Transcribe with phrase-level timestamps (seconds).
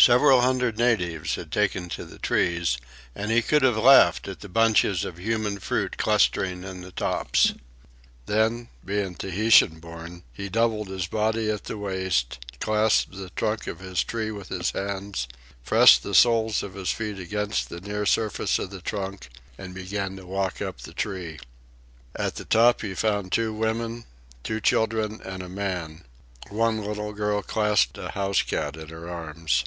[0.00, 2.78] Several hundred natives had taken to the trees,
[3.16, 7.52] and he could have laughed at the bunches of human fruit clustering in the tops.
[8.26, 13.80] Then, being Tahitian born, he doubled his body at the waist, clasped the trunk of
[13.80, 15.26] his tree with his hands,
[15.64, 19.28] pressed the soles of his feet against the near surface of the trunk,
[19.58, 21.40] and began to walk up the tree.
[22.14, 24.04] At the top he found two women,
[24.44, 26.04] two children, and a man.
[26.50, 29.64] One little girl clasped a housecat in her arms.